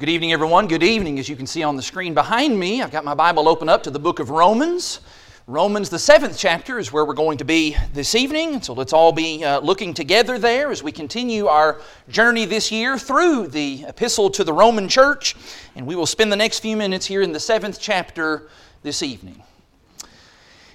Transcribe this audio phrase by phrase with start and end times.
[0.00, 0.66] Well, good evening, everyone.
[0.66, 1.18] Good evening.
[1.18, 3.82] As you can see on the screen behind me, I've got my Bible open up
[3.82, 5.00] to the book of Romans.
[5.46, 8.62] Romans, the seventh chapter, is where we're going to be this evening.
[8.62, 12.96] So let's all be uh, looking together there as we continue our journey this year
[12.96, 15.36] through the epistle to the Roman church.
[15.76, 18.48] And we will spend the next few minutes here in the seventh chapter
[18.82, 19.42] this evening.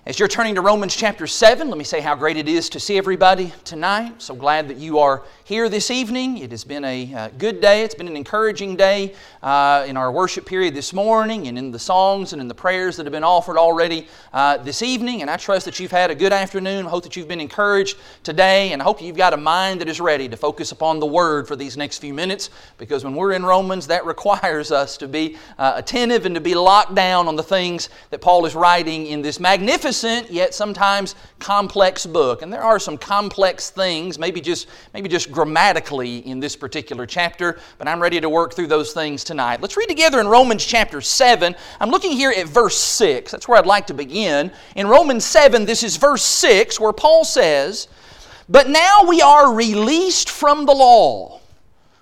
[0.08, 2.80] As you're turning to Romans chapter 7, let me say how great it is to
[2.80, 4.22] see everybody tonight.
[4.22, 6.38] So glad that you are here this evening.
[6.38, 7.82] It has been a uh, good day.
[7.82, 11.80] It's been an encouraging day uh, in our worship period this morning and in the
[11.80, 15.24] songs and in the prayers that have been offered already uh, this evening.
[15.24, 16.86] And I trust that you've had a good afternoon.
[16.86, 18.74] I hope that you've been encouraged today.
[18.74, 21.48] And I hope you've got a mind that is ready to focus upon the Word
[21.48, 25.38] for these next few minutes because when we're in Romans, that requires us to be
[25.58, 29.24] uh, attentive and to be locked down on the things that Paul is writing in
[29.24, 32.42] this magnificent yet sometimes complex book.
[32.42, 37.60] And there are some complex things, maybe just, maybe just grammatically in this particular chapter,
[37.78, 39.62] but I'm ready to work through those things tonight.
[39.62, 41.56] Let's read together in Romans chapter 7.
[41.80, 43.32] I'm looking here at verse 6.
[43.32, 44.52] That's where I'd like to begin.
[44.76, 47.88] In Romans 7, this is verse 6, where Paul says,
[48.50, 51.42] But now we are released from the law.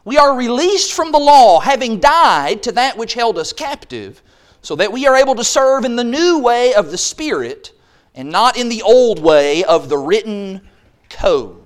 [0.05, 4.22] We are released from the law, having died to that which held us captive,
[4.61, 7.72] so that we are able to serve in the new way of the Spirit
[8.16, 10.61] and not in the old way of the written
[11.09, 11.64] code.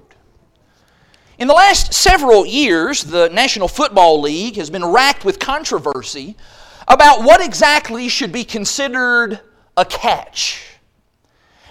[1.38, 6.36] In the last several years, the National Football League has been racked with controversy
[6.88, 9.40] about what exactly should be considered
[9.76, 10.64] a catch.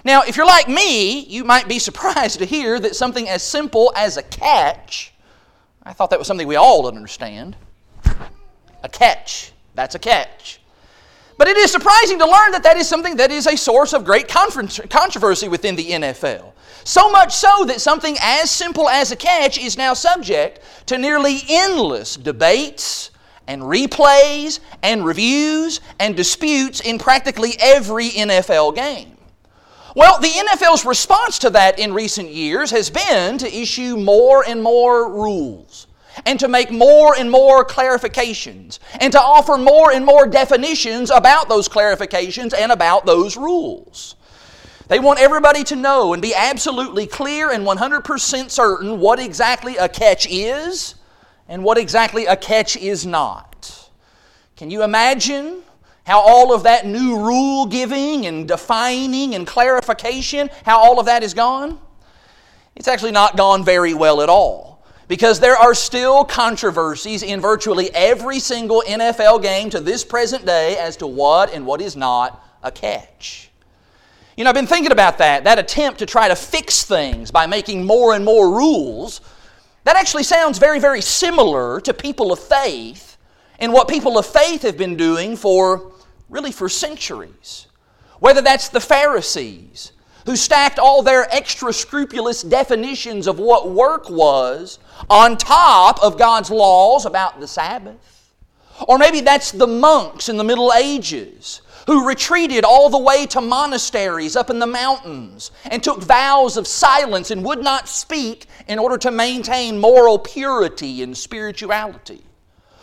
[0.04, 3.92] Now, if you're like me, you might be surprised to hear that something as simple
[3.96, 5.12] as a catch,
[5.82, 7.56] I thought that was something we all understand.
[8.84, 10.60] A catch, that's a catch.
[11.38, 14.04] But it is surprising to learn that that is something that is a source of
[14.04, 16.52] great controversy within the NFL.
[16.84, 21.40] So much so that something as simple as a catch is now subject to nearly
[21.48, 23.10] endless debates
[23.48, 29.16] and replays and reviews and disputes in practically every NFL game.
[29.94, 34.62] Well, the NFL's response to that in recent years has been to issue more and
[34.62, 35.85] more rules
[36.24, 41.48] and to make more and more clarifications and to offer more and more definitions about
[41.48, 44.16] those clarifications and about those rules.
[44.88, 49.88] They want everybody to know and be absolutely clear and 100% certain what exactly a
[49.88, 50.94] catch is
[51.48, 53.90] and what exactly a catch is not.
[54.56, 55.62] Can you imagine
[56.06, 61.24] how all of that new rule giving and defining and clarification, how all of that
[61.24, 61.80] is gone?
[62.76, 64.75] It's actually not gone very well at all.
[65.08, 70.76] Because there are still controversies in virtually every single NFL game to this present day
[70.78, 73.50] as to what and what is not a catch.
[74.36, 77.46] You know, I've been thinking about that, that attempt to try to fix things by
[77.46, 79.20] making more and more rules.
[79.84, 83.16] That actually sounds very, very similar to people of faith
[83.58, 85.92] and what people of faith have been doing for
[86.28, 87.68] really for centuries.
[88.18, 89.92] Whether that's the Pharisees,
[90.26, 96.50] who stacked all their extra scrupulous definitions of what work was on top of God's
[96.50, 98.34] laws about the Sabbath.
[98.86, 103.40] Or maybe that's the monks in the Middle Ages who retreated all the way to
[103.40, 108.78] monasteries up in the mountains and took vows of silence and would not speak in
[108.78, 112.22] order to maintain moral purity and spirituality.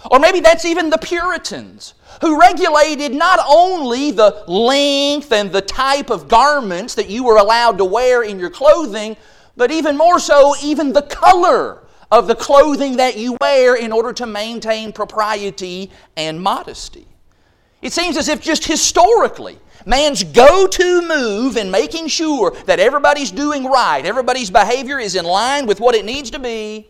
[0.10, 6.10] Or maybe that's even the Puritans who regulated not only the length and the type
[6.10, 9.18] of garments that you were allowed to wear in your clothing,
[9.56, 14.14] but even more so, even the color of the clothing that you wear in order
[14.14, 17.08] to maintain propriety and modesty.
[17.82, 19.58] It seems as if just historically,
[19.88, 25.26] man's go to move in making sure that everybody's doing right, everybody's behavior is in
[25.26, 26.88] line with what it needs to be,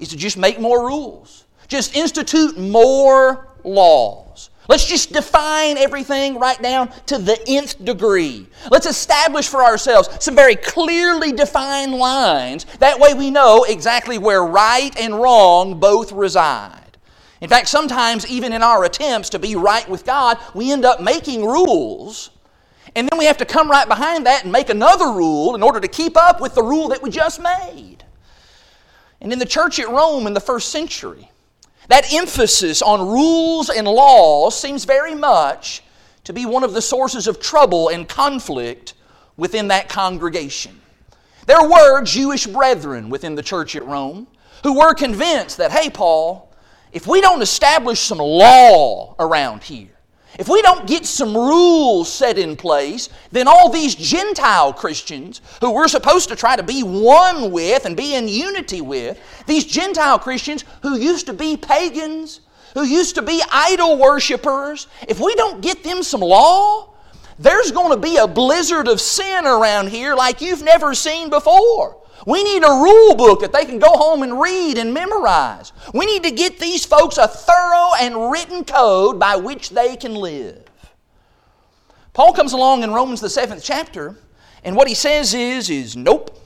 [0.00, 1.44] is to just make more rules.
[1.68, 4.48] Just institute more laws.
[4.68, 8.46] Let's just define everything right down to the nth degree.
[8.70, 12.64] Let's establish for ourselves some very clearly defined lines.
[12.78, 16.80] That way we know exactly where right and wrong both reside.
[17.42, 21.02] In fact, sometimes, even in our attempts to be right with God, we end up
[21.02, 22.30] making rules,
[22.96, 25.78] and then we have to come right behind that and make another rule in order
[25.78, 27.98] to keep up with the rule that we just made.
[29.20, 31.30] And in the church at Rome in the first century,
[31.88, 35.82] that emphasis on rules and laws seems very much
[36.24, 38.94] to be one of the sources of trouble and conflict
[39.36, 40.80] within that congregation.
[41.46, 44.26] There were Jewish brethren within the church at Rome
[44.62, 46.50] who were convinced that, hey, Paul,
[46.92, 49.93] if we don't establish some law around here,
[50.38, 55.72] if we don't get some rules set in place, then all these Gentile Christians who
[55.72, 60.18] we're supposed to try to be one with and be in unity with, these Gentile
[60.18, 62.40] Christians who used to be pagans,
[62.74, 66.94] who used to be idol worshippers, if we don't get them some law,
[67.38, 71.96] there's going to be a blizzard of sin around here like you've never seen before.
[72.26, 75.72] We need a rule book that they can go home and read and memorize.
[75.92, 80.14] We need to get these folks a thorough and written code by which they can
[80.14, 80.64] live.
[82.12, 84.16] Paul comes along in Romans the seventh chapter,
[84.62, 86.40] and what he says is, is nope.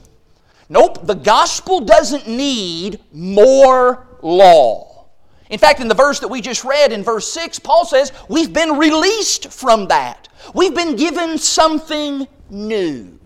[0.67, 5.05] Nope, the gospel doesn't need more law.
[5.49, 8.53] In fact, in the verse that we just read in verse 6, Paul says, We've
[8.53, 10.27] been released from that.
[10.53, 13.18] We've been given something new.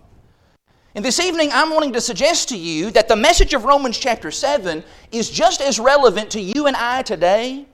[0.96, 4.30] And this evening, I'm wanting to suggest to you that the message of Romans chapter
[4.30, 7.66] 7 is just as relevant to you and I today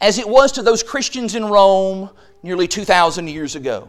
[0.00, 2.10] as it was to those Christians in Rome
[2.42, 3.88] nearly 2,000 years ago.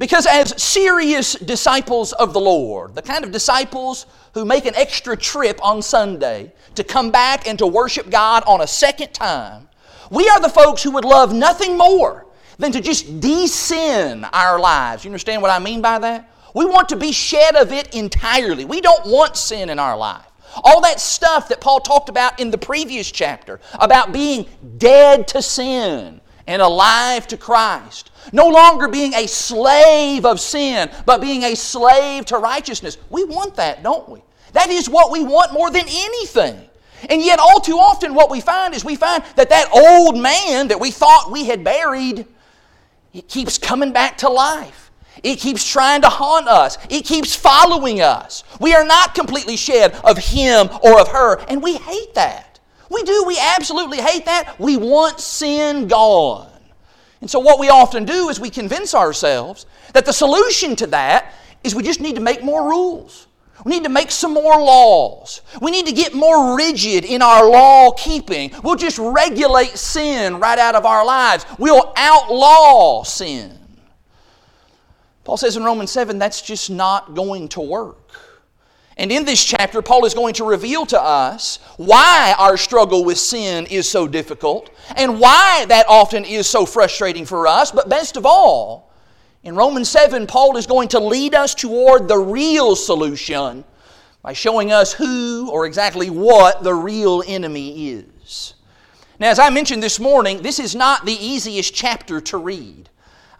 [0.00, 5.16] Because as serious disciples of the Lord, the kind of disciples who make an extra
[5.16, 9.68] trip on Sunday to come back and to worship God on a second time,
[10.10, 12.26] we are the folks who would love nothing more
[12.58, 15.04] than to just de-sin our lives.
[15.04, 16.30] You understand what I mean by that?
[16.54, 18.64] We want to be shed of it entirely.
[18.64, 20.26] We don't want sin in our life.
[20.64, 24.46] All that stuff that Paul talked about in the previous chapter about being
[24.78, 28.10] dead to sin and alive to Christ.
[28.32, 32.98] No longer being a slave of sin, but being a slave to righteousness.
[33.08, 34.22] We want that, don't we?
[34.52, 36.68] That is what we want more than anything.
[37.08, 40.68] And yet, all too often, what we find is we find that that old man
[40.68, 42.26] that we thought we had buried,
[43.14, 44.89] it keeps coming back to life.
[45.22, 46.78] It keeps trying to haunt us.
[46.88, 48.44] It keeps following us.
[48.60, 52.60] We are not completely shed of him or of her, and we hate that.
[52.90, 53.24] We do.
[53.26, 54.58] We absolutely hate that.
[54.58, 56.48] We want sin gone.
[57.20, 61.34] And so, what we often do is we convince ourselves that the solution to that
[61.62, 63.26] is we just need to make more rules.
[63.64, 65.42] We need to make some more laws.
[65.60, 68.52] We need to get more rigid in our law keeping.
[68.64, 71.44] We'll just regulate sin right out of our lives.
[71.58, 73.59] We'll outlaw sin.
[75.24, 77.98] Paul says in Romans 7 that's just not going to work.
[78.96, 83.16] And in this chapter, Paul is going to reveal to us why our struggle with
[83.16, 87.70] sin is so difficult and why that often is so frustrating for us.
[87.70, 88.92] But best of all,
[89.42, 93.64] in Romans 7, Paul is going to lead us toward the real solution
[94.20, 98.52] by showing us who or exactly what the real enemy is.
[99.18, 102.89] Now, as I mentioned this morning, this is not the easiest chapter to read.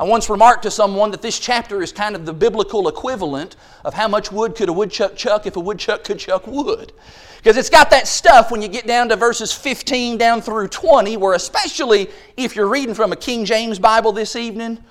[0.00, 3.92] I once remarked to someone that this chapter is kind of the biblical equivalent of
[3.92, 6.94] how much wood could a woodchuck chuck if a woodchuck could chuck wood.
[7.36, 11.18] Because it's got that stuff when you get down to verses 15 down through 20,
[11.18, 12.08] where especially
[12.38, 14.82] if you're reading from a King James Bible this evening,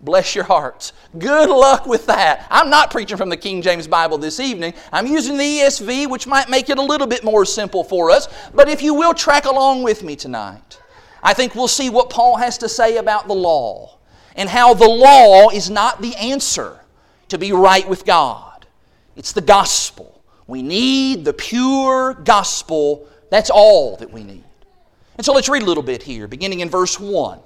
[0.00, 0.94] bless your hearts.
[1.16, 2.48] Good luck with that.
[2.50, 4.74] I'm not preaching from the King James Bible this evening.
[4.92, 8.26] I'm using the ESV, which might make it a little bit more simple for us.
[8.52, 10.81] But if you will track along with me tonight,
[11.22, 13.98] I think we'll see what Paul has to say about the law
[14.34, 16.80] and how the law is not the answer
[17.28, 18.66] to be right with God.
[19.16, 20.22] It's the gospel.
[20.46, 23.06] We need the pure gospel.
[23.30, 24.44] That's all that we need.
[25.16, 27.38] And so let's read a little bit here, beginning in verse 1.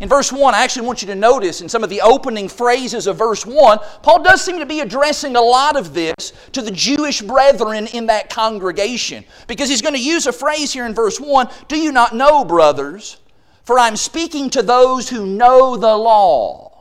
[0.00, 3.06] In verse 1, I actually want you to notice in some of the opening phrases
[3.06, 6.72] of verse 1, Paul does seem to be addressing a lot of this to the
[6.72, 9.24] Jewish brethren in that congregation.
[9.46, 12.44] Because he's going to use a phrase here in verse 1 Do you not know,
[12.44, 13.18] brothers,
[13.64, 16.72] for I'm speaking to those who know the law.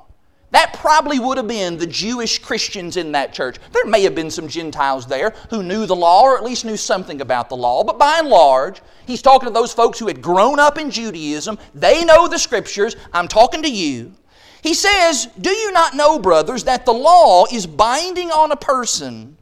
[0.51, 3.57] That probably would have been the Jewish Christians in that church.
[3.71, 6.75] There may have been some Gentiles there who knew the law or at least knew
[6.75, 10.21] something about the law, but by and large, he's talking to those folks who had
[10.21, 11.57] grown up in Judaism.
[11.73, 12.97] They know the scriptures.
[13.13, 14.13] I'm talking to you.
[14.61, 19.37] He says, Do you not know, brothers, that the law is binding on a person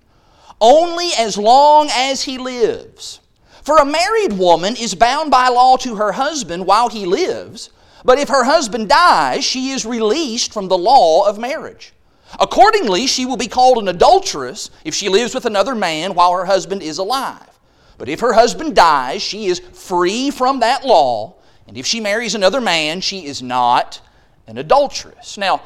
[0.62, 3.20] only as long as he lives?
[3.64, 7.70] For a married woman is bound by law to her husband while he lives,
[8.06, 11.94] but if her husband dies, she is released from the law of marriage.
[12.40, 16.46] Accordingly, she will be called an adulteress if she lives with another man while her
[16.46, 17.60] husband is alive.
[17.98, 21.36] But if her husband dies, she is free from that law,
[21.68, 24.02] and if she marries another man, she is not
[24.48, 25.38] an adulteress.
[25.38, 25.62] Now,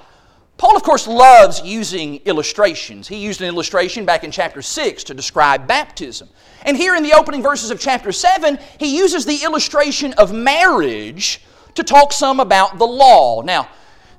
[0.58, 3.08] Paul, of course, loves using illustrations.
[3.08, 6.30] He used an illustration back in chapter 6 to describe baptism.
[6.64, 11.42] And here in the opening verses of chapter 7, he uses the illustration of marriage
[11.76, 13.42] to talk some about the law.
[13.42, 13.68] Now,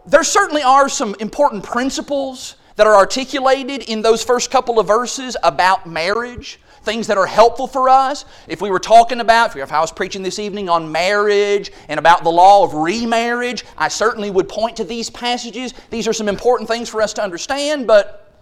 [0.06, 5.36] there certainly are some important principles that are articulated in those first couple of verses
[5.42, 8.24] about marriage things that are helpful for us.
[8.46, 12.22] If we were talking about, if I was preaching this evening on marriage and about
[12.22, 15.74] the law of remarriage, I certainly would point to these passages.
[15.90, 18.32] These are some important things for us to understand, but,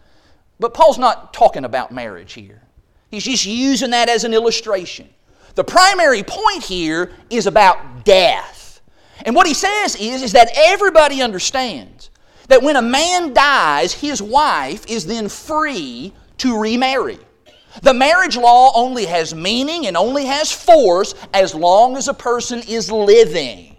[0.59, 2.63] but Paul's not talking about marriage here.
[3.11, 5.09] He's just using that as an illustration.
[5.55, 8.81] The primary point here is about death.
[9.25, 12.11] And what he says is, is that everybody understands
[12.49, 17.19] that when a man dies, his wife is then free to remarry.
[17.81, 22.61] The marriage law only has meaning and only has force as long as a person
[22.69, 23.77] is living.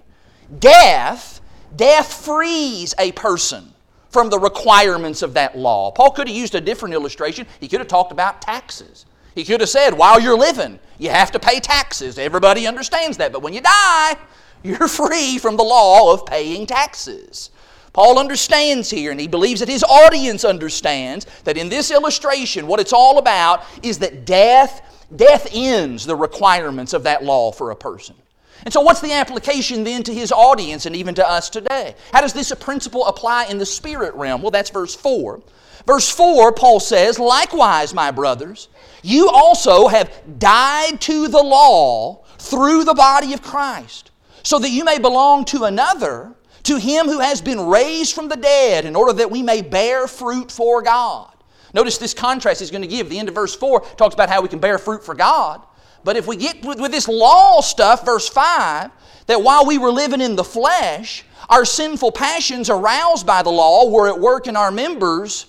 [0.59, 1.41] Death,
[1.75, 3.71] death frees a person
[4.09, 5.91] from the requirements of that law.
[5.91, 7.45] Paul could have used a different illustration.
[7.59, 9.05] He could have talked about taxes.
[9.35, 12.19] He could have said, while you're living, you have to pay taxes.
[12.19, 13.31] Everybody understands that.
[13.31, 14.15] But when you die,
[14.63, 17.49] you're free from the law of paying taxes.
[17.93, 22.79] Paul understands here, and he believes that his audience understands that in this illustration, what
[22.79, 27.75] it's all about is that death, death ends the requirements of that law for a
[27.75, 28.15] person.
[28.63, 31.95] And so, what's the application then to his audience and even to us today?
[32.11, 34.41] How does this principle apply in the spirit realm?
[34.41, 35.41] Well, that's verse 4.
[35.85, 38.69] Verse 4, Paul says, Likewise, my brothers,
[39.01, 44.11] you also have died to the law through the body of Christ,
[44.43, 46.33] so that you may belong to another,
[46.63, 50.07] to him who has been raised from the dead, in order that we may bear
[50.07, 51.29] fruit for God.
[51.73, 53.09] Notice this contrast he's going to give.
[53.09, 55.61] The end of verse 4 talks about how we can bear fruit for God.
[56.03, 58.91] But if we get with, with this law stuff, verse 5,
[59.27, 63.89] that while we were living in the flesh, our sinful passions aroused by the law
[63.89, 65.47] were at work in our members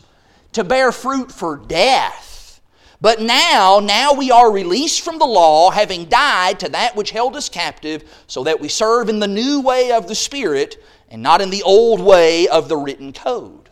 [0.53, 2.61] to bear fruit for death.
[3.01, 7.37] But now, now we are released from the law, having died to that which held
[7.37, 11.41] us captive, so that we serve in the new way of the Spirit and not
[11.41, 13.69] in the old way of the written code.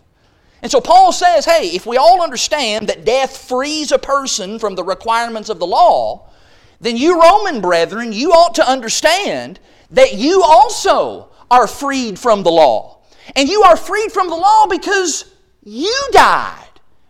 [0.62, 4.76] And so Paul says, hey, if we all understand that death frees a person from
[4.76, 6.30] the requirements of the law,
[6.80, 9.58] then you Roman brethren, you ought to understand
[9.90, 12.98] that you also are freed from the law.
[13.36, 16.68] And you are freed from the law because you died.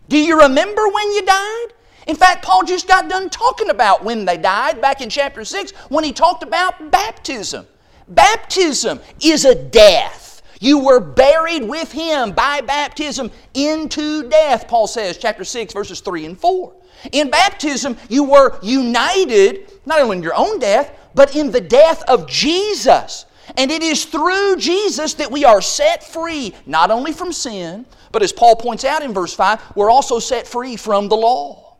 [0.08, 1.66] Do you remember when you died?
[2.06, 5.72] In fact, Paul just got done talking about when they died back in chapter 6
[5.88, 7.66] when he talked about baptism.
[8.14, 10.42] Baptism is a death.
[10.60, 16.26] You were buried with him by baptism into death, Paul says, chapter 6, verses 3
[16.26, 16.72] and 4.
[17.10, 22.02] In baptism, you were united not only in your own death, but in the death
[22.08, 23.26] of Jesus.
[23.56, 28.22] And it is through Jesus that we are set free, not only from sin, but
[28.22, 31.71] as Paul points out in verse 5, we're also set free from the law.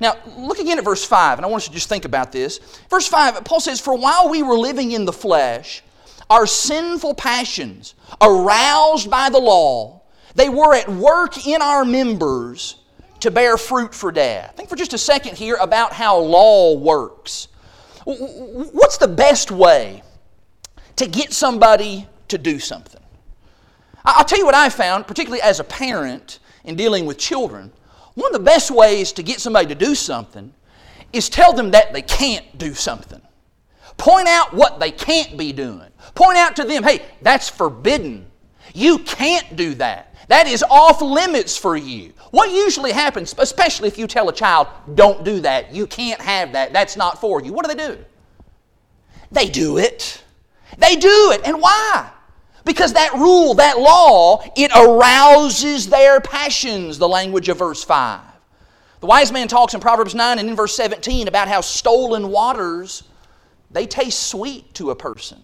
[0.00, 2.58] Now, look again at verse 5, and I want us to just think about this.
[2.90, 5.82] Verse 5, Paul says, For while we were living in the flesh,
[6.28, 10.02] our sinful passions, aroused by the law,
[10.34, 12.76] they were at work in our members
[13.20, 14.54] to bear fruit for death.
[14.56, 17.48] Think for just a second here about how law works.
[18.04, 20.02] What's the best way
[20.96, 23.00] to get somebody to do something?
[24.04, 27.72] I'll tell you what I found, particularly as a parent in dealing with children.
[28.14, 30.52] One of the best ways to get somebody to do something
[31.12, 33.20] is tell them that they can't do something.
[33.96, 35.88] Point out what they can't be doing.
[36.14, 38.26] Point out to them, hey, that's forbidden.
[38.72, 40.14] You can't do that.
[40.28, 42.12] That is off limits for you.
[42.30, 46.52] What usually happens, especially if you tell a child, don't do that, you can't have
[46.52, 47.98] that, that's not for you, what do they do?
[49.30, 50.22] They do it.
[50.78, 51.42] They do it.
[51.44, 52.10] And why?
[52.64, 58.20] Because that rule, that law, it arouses their passions, the language of verse 5.
[59.00, 63.02] The wise man talks in Proverbs 9 and in verse 17 about how stolen waters,
[63.70, 65.42] they taste sweet to a person.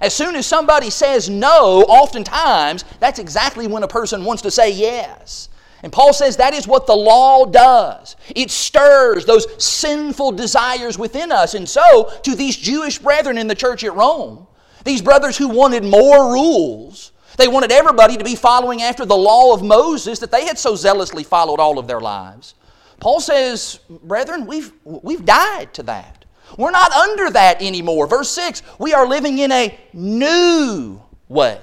[0.00, 4.70] As soon as somebody says no, oftentimes that's exactly when a person wants to say
[4.70, 5.50] yes.
[5.82, 8.16] And Paul says that is what the law does.
[8.34, 11.54] It stirs those sinful desires within us.
[11.54, 14.46] And so, to these Jewish brethren in the church at Rome,
[14.86, 19.52] these brothers who wanted more rules, they wanted everybody to be following after the law
[19.52, 22.54] of Moses that they had so zealously followed all of their lives.
[23.00, 26.24] Paul says, Brethren, we've, we've died to that.
[26.56, 28.06] We're not under that anymore.
[28.06, 31.60] Verse 6 we are living in a new way.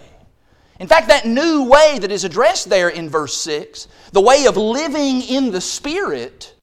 [0.80, 4.58] In fact, that new way that is addressed there in verse 6, the way of
[4.58, 6.56] living in the Spirit,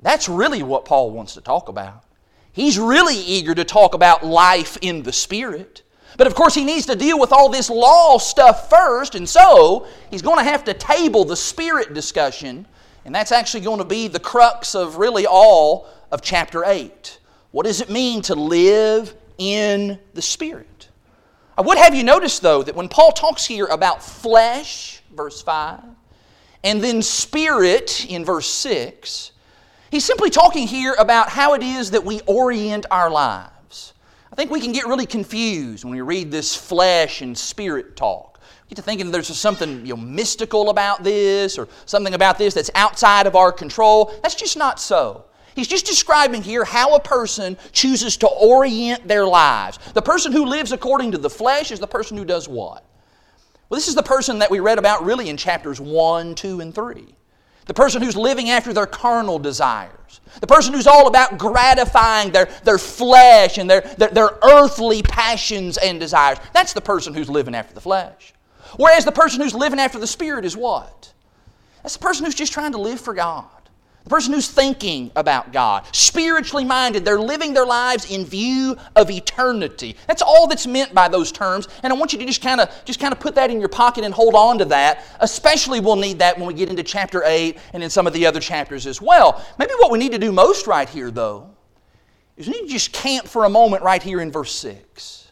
[0.00, 2.04] that's really what Paul wants to talk about.
[2.52, 5.82] He's really eager to talk about life in the Spirit.
[6.16, 9.86] But of course, he needs to deal with all this law stuff first, and so
[10.10, 12.66] he's going to have to table the Spirit discussion,
[13.04, 17.18] and that's actually going to be the crux of really all of chapter 8.
[17.52, 20.88] What does it mean to live in the Spirit?
[21.56, 25.82] I would have you notice, though, that when Paul talks here about flesh, verse 5,
[26.64, 29.32] and then spirit in verse 6,
[29.90, 33.50] he's simply talking here about how it is that we orient our lives.
[34.32, 38.38] I think we can get really confused when we read this flesh and spirit talk.
[38.64, 42.54] We get to thinking there's something you know, mystical about this or something about this
[42.54, 44.14] that's outside of our control.
[44.22, 45.24] That's just not so.
[45.56, 49.78] He's just describing here how a person chooses to orient their lives.
[49.94, 52.84] The person who lives according to the flesh is the person who does what?
[53.68, 56.74] Well, this is the person that we read about really in chapters 1, 2, and
[56.74, 57.14] 3.
[57.70, 60.20] The person who's living after their carnal desires.
[60.40, 65.78] The person who's all about gratifying their, their flesh and their, their, their earthly passions
[65.78, 66.38] and desires.
[66.52, 68.34] That's the person who's living after the flesh.
[68.76, 71.12] Whereas the person who's living after the Spirit is what?
[71.84, 73.46] That's the person who's just trying to live for God.
[74.04, 79.10] The person who's thinking about God, spiritually minded, they're living their lives in view of
[79.10, 79.94] eternity.
[80.06, 82.70] That's all that's meant by those terms, and I want you to just kind of
[82.86, 85.04] just kind of put that in your pocket and hold on to that.
[85.20, 88.24] Especially we'll need that when we get into chapter 8 and in some of the
[88.24, 89.44] other chapters as well.
[89.58, 91.50] Maybe what we need to do most right here though
[92.38, 95.30] is we need to just camp for a moment right here in verse 6.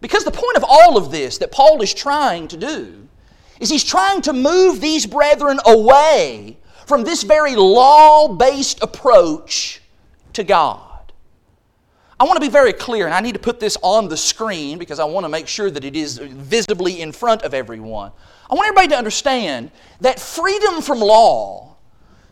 [0.00, 3.08] Because the point of all of this that Paul is trying to do
[3.60, 9.80] is he's trying to move these brethren away from this very law based approach
[10.34, 11.12] to God.
[12.18, 14.78] I want to be very clear, and I need to put this on the screen
[14.78, 18.12] because I want to make sure that it is visibly in front of everyone.
[18.48, 21.76] I want everybody to understand that freedom from law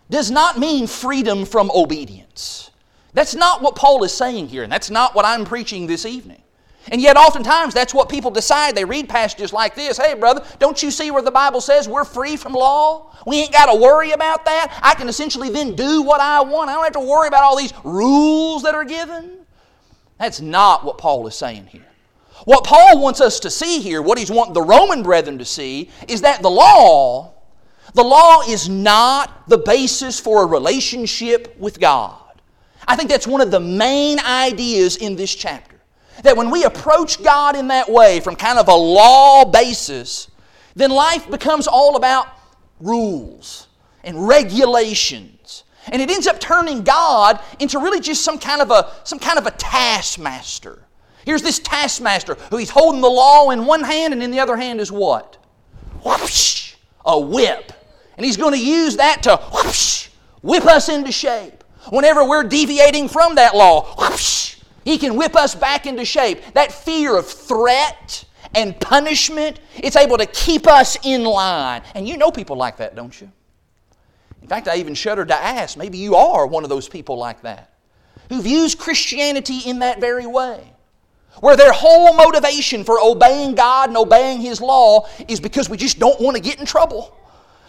[0.08, 2.70] does not mean freedom from obedience.
[3.14, 6.41] That's not what Paul is saying here, and that's not what I'm preaching this evening.
[6.90, 8.74] And yet, oftentimes, that's what people decide.
[8.74, 12.04] They read passages like this Hey, brother, don't you see where the Bible says we're
[12.04, 13.14] free from law?
[13.26, 14.78] We ain't got to worry about that.
[14.82, 16.70] I can essentially then do what I want.
[16.70, 19.46] I don't have to worry about all these rules that are given.
[20.18, 21.86] That's not what Paul is saying here.
[22.44, 25.90] What Paul wants us to see here, what he's wanting the Roman brethren to see,
[26.08, 27.34] is that the law,
[27.94, 32.18] the law is not the basis for a relationship with God.
[32.86, 35.71] I think that's one of the main ideas in this chapter.
[36.22, 40.30] That when we approach God in that way, from kind of a law basis,
[40.74, 42.28] then life becomes all about
[42.80, 43.68] rules
[44.04, 45.64] and regulations.
[45.86, 49.38] And it ends up turning God into really just some kind of a, some kind
[49.38, 50.84] of a taskmaster.
[51.24, 54.56] Here's this taskmaster who he's holding the law in one hand, and in the other
[54.56, 55.38] hand is what?
[56.04, 57.72] Whoosh, a whip.
[58.16, 60.08] And he's going to use that to whoosh,
[60.42, 61.64] whip us into shape.
[61.90, 66.40] Whenever we're deviating from that law, whoosh, he can whip us back into shape.
[66.54, 71.82] That fear of threat and punishment, it's able to keep us in line.
[71.94, 73.30] And you know people like that, don't you?
[74.42, 77.42] In fact, I even shudder to ask maybe you are one of those people like
[77.42, 77.72] that
[78.28, 80.72] who views Christianity in that very way.
[81.40, 85.98] Where their whole motivation for obeying God and obeying His law is because we just
[85.98, 87.16] don't want to get in trouble.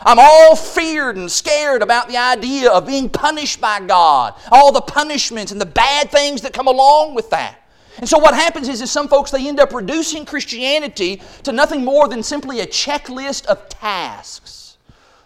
[0.01, 4.81] I'm all feared and scared about the idea of being punished by God, all the
[4.81, 7.59] punishments and the bad things that come along with that.
[7.97, 11.85] And so what happens is, is some folks they end up reducing Christianity to nothing
[11.85, 14.77] more than simply a checklist of tasks.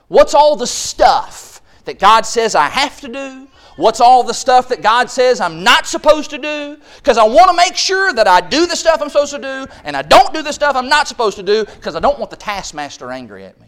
[0.10, 3.48] What's all the stuff that God says I have to do?
[3.78, 6.78] What's all the stuff that God says I'm not supposed to do?
[6.98, 9.72] Because I want to make sure that I do the stuff I'm supposed to do
[9.84, 12.32] and I don't do the stuff I'm not supposed to do because I don't want
[12.32, 13.67] the taskmaster angry at me.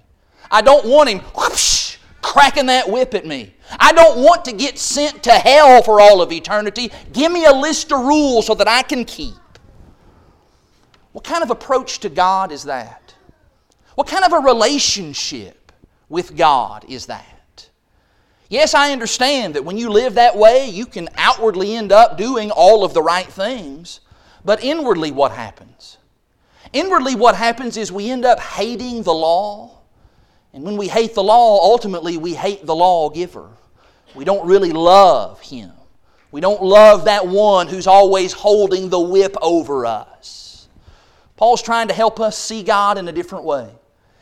[0.51, 3.53] I don't want him whoosh, cracking that whip at me.
[3.79, 6.91] I don't want to get sent to hell for all of eternity.
[7.13, 9.35] Give me a list of rules so that I can keep.
[11.11, 13.13] What kind of approach to God is that?
[13.95, 15.71] What kind of a relationship
[16.07, 17.69] with God is that?
[18.49, 22.49] Yes, I understand that when you live that way, you can outwardly end up doing
[22.49, 23.99] all of the right things,
[24.43, 25.97] but inwardly, what happens?
[26.73, 29.78] Inwardly, what happens is we end up hating the law
[30.53, 33.49] and when we hate the law, ultimately we hate the lawgiver.
[34.15, 35.71] We don't really love him.
[36.31, 40.67] We don't love that one who's always holding the whip over us.
[41.37, 43.69] Paul's trying to help us see God in a different way.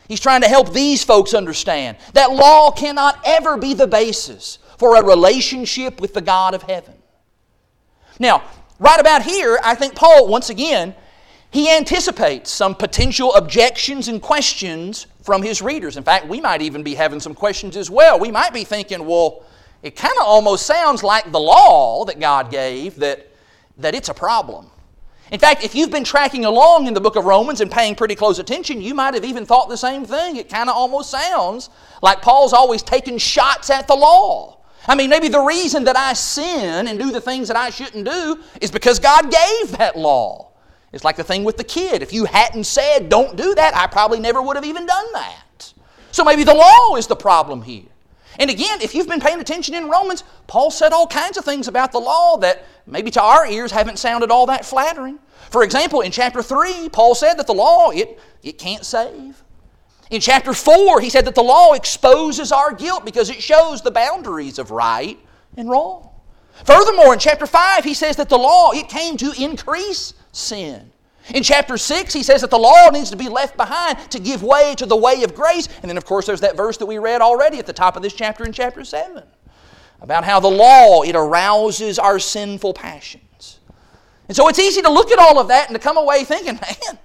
[0.07, 4.95] He's trying to help these folks understand that law cannot ever be the basis for
[4.95, 6.93] a relationship with the God of heaven.
[8.19, 8.43] Now,
[8.79, 10.95] right about here, I think Paul, once again,
[11.57, 15.97] he anticipates some potential objections and questions from his readers.
[15.97, 18.19] In fact, we might even be having some questions as well.
[18.19, 19.43] We might be thinking, well,
[19.81, 23.31] it kind of almost sounds like the law that God gave that,
[23.79, 24.69] that it's a problem.
[25.31, 28.13] In fact, if you've been tracking along in the book of Romans and paying pretty
[28.13, 30.35] close attention, you might have even thought the same thing.
[30.35, 31.71] It kind of almost sounds
[32.03, 34.59] like Paul's always taking shots at the law.
[34.87, 38.05] I mean, maybe the reason that I sin and do the things that I shouldn't
[38.05, 40.46] do is because God gave that law.
[40.97, 42.01] It's like the thing with the kid.
[42.01, 45.71] If you hadn't said, don't do that, I probably never would have even done that.
[46.11, 47.85] So maybe the law is the problem here.
[48.39, 51.67] And again, if you've been paying attention in Romans, Paul said all kinds of things
[51.67, 55.19] about the law that maybe to our ears haven't sounded all that flattering.
[55.51, 59.43] For example, in chapter 3, Paul said that the law, it, it can't save.
[60.09, 63.91] In chapter 4, he said that the law exposes our guilt because it shows the
[63.91, 65.19] boundaries of right
[65.55, 66.09] and wrong.
[66.65, 70.91] Furthermore, in chapter 5, he says that the law, it came to increase sin.
[71.33, 74.43] In chapter 6, he says that the law needs to be left behind to give
[74.43, 75.67] way to the way of grace.
[75.81, 78.01] And then, of course, there's that verse that we read already at the top of
[78.01, 79.23] this chapter in chapter 7
[79.99, 83.59] about how the law, it arouses our sinful passions.
[84.27, 86.53] And so it's easy to look at all of that and to come away thinking,
[86.61, 86.99] man,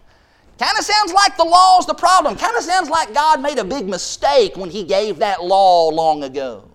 [0.59, 2.37] kind of sounds like the law's the problem.
[2.37, 6.23] Kind of sounds like God made a big mistake when he gave that law long
[6.23, 6.69] ago.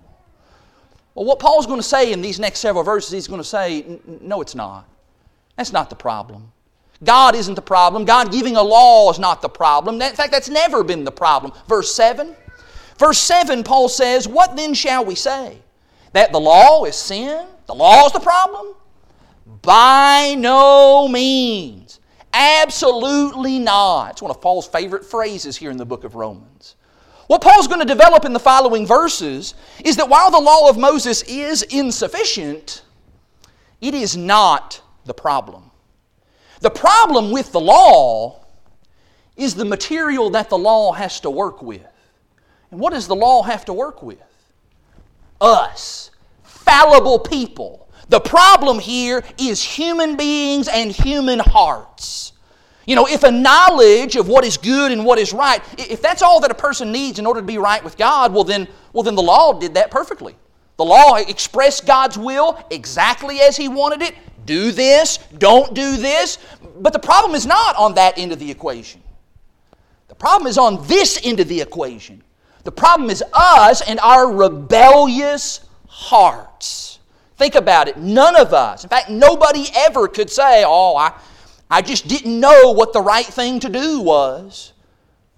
[1.13, 3.99] Well, what Paul's going to say in these next several verses, he's going to say,
[4.21, 4.87] no, it's not.
[5.57, 6.51] That's not the problem.
[7.03, 8.05] God isn't the problem.
[8.05, 10.01] God giving a law is not the problem.
[10.01, 11.51] In fact, that's never been the problem.
[11.67, 12.35] Verse 7.
[12.97, 15.59] Verse 7, Paul says, What then shall we say?
[16.13, 17.45] That the law is sin?
[17.67, 18.73] The law is the problem?
[19.61, 21.99] By no means.
[22.33, 24.11] Absolutely not.
[24.11, 26.75] It's one of Paul's favorite phrases here in the book of Romans.
[27.27, 30.77] What Paul's going to develop in the following verses is that while the law of
[30.77, 32.83] Moses is insufficient,
[33.81, 35.71] it is not the problem.
[36.59, 38.45] The problem with the law
[39.35, 41.85] is the material that the law has to work with.
[42.71, 44.21] And what does the law have to work with?
[45.39, 46.11] Us,
[46.43, 47.87] fallible people.
[48.09, 52.33] The problem here is human beings and human hearts.
[52.85, 56.21] You know, if a knowledge of what is good and what is right, if that's
[56.21, 59.03] all that a person needs in order to be right with God, well then, well
[59.03, 60.35] then the law did that perfectly.
[60.77, 64.15] The law expressed God's will exactly as He wanted it,
[64.47, 66.39] do this, don't do this.
[66.79, 69.03] But the problem is not on that end of the equation.
[70.07, 72.23] The problem is on this end of the equation.
[72.63, 76.99] The problem is us and our rebellious hearts.
[77.35, 77.97] Think about it.
[77.97, 81.13] None of us, in fact, nobody ever could say, Oh, I,
[81.69, 84.73] I just didn't know what the right thing to do was.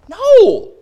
[0.08, 0.72] No.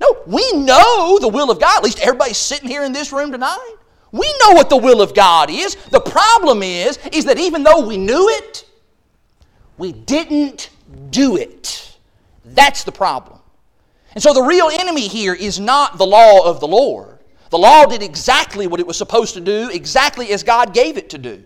[0.00, 1.78] No, we know the will of God.
[1.78, 3.77] At least everybody sitting here in this room tonight.
[4.10, 5.74] We know what the will of God is.
[5.90, 8.66] The problem is, is that even though we knew it,
[9.76, 10.70] we didn't
[11.10, 11.96] do it.
[12.44, 13.38] That's the problem.
[14.14, 17.18] And so the real enemy here is not the law of the Lord.
[17.50, 21.10] The law did exactly what it was supposed to do, exactly as God gave it
[21.10, 21.44] to do.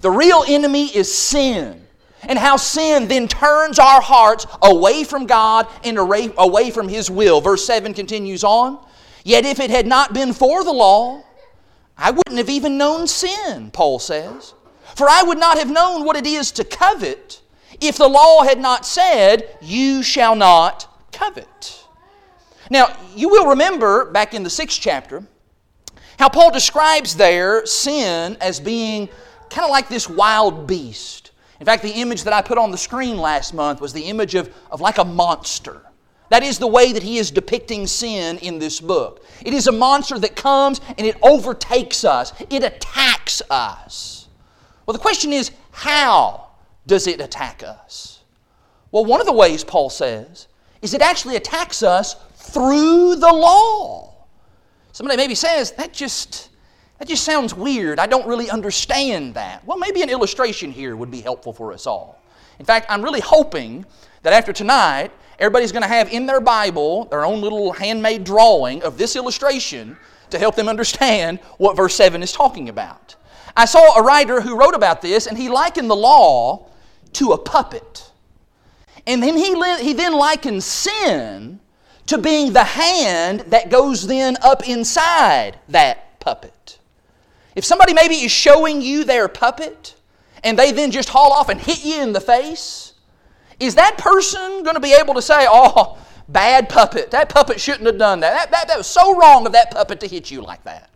[0.00, 1.82] The real enemy is sin.
[2.22, 7.40] And how sin then turns our hearts away from God and away from His will.
[7.40, 8.84] Verse 7 continues on.
[9.24, 11.22] Yet if it had not been for the law,
[11.98, 14.54] I wouldn't have even known sin, Paul says.
[14.94, 17.40] For I would not have known what it is to covet
[17.80, 21.84] if the law had not said, You shall not covet.
[22.70, 25.24] Now, you will remember back in the sixth chapter
[26.18, 29.08] how Paul describes there sin as being
[29.50, 31.30] kind of like this wild beast.
[31.60, 34.34] In fact, the image that I put on the screen last month was the image
[34.34, 35.82] of, of like a monster.
[36.28, 39.24] That is the way that he is depicting sin in this book.
[39.44, 44.28] It is a monster that comes and it overtakes us, it attacks us.
[44.84, 46.48] Well, the question is how
[46.86, 48.20] does it attack us?
[48.90, 50.48] Well, one of the ways, Paul says,
[50.82, 54.14] is it actually attacks us through the law.
[54.92, 56.50] Somebody maybe says, that just,
[56.98, 57.98] that just sounds weird.
[57.98, 59.64] I don't really understand that.
[59.66, 62.22] Well, maybe an illustration here would be helpful for us all.
[62.58, 63.84] In fact, I'm really hoping
[64.22, 68.82] that after tonight, everybody's going to have in their Bible their own little handmade drawing
[68.82, 69.96] of this illustration
[70.30, 73.16] to help them understand what verse 7 is talking about.
[73.56, 76.68] I saw a writer who wrote about this, and he likened the law
[77.14, 78.10] to a puppet.
[79.06, 81.60] And then he, he then likened sin
[82.06, 86.78] to being the hand that goes then up inside that puppet.
[87.54, 89.94] If somebody maybe is showing you their puppet,
[90.44, 92.92] and they then just haul off and hit you in the face,
[93.58, 97.86] is that person going to be able to say, oh, bad puppet, that puppet shouldn't
[97.86, 98.34] have done that.
[98.34, 98.68] That, that?
[98.68, 100.90] that was so wrong of that puppet to hit you like that?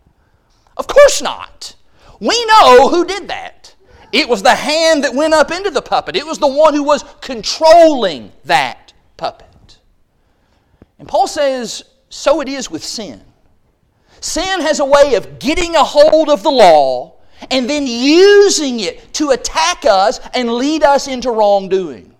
[0.77, 1.75] Of course not.
[2.19, 3.75] We know who did that.
[4.11, 6.83] It was the hand that went up into the puppet, it was the one who
[6.83, 9.47] was controlling that puppet.
[10.99, 13.23] And Paul says, so it is with sin.
[14.19, 17.15] Sin has a way of getting a hold of the law
[17.49, 22.10] and then using it to attack us and lead us into wrongdoing.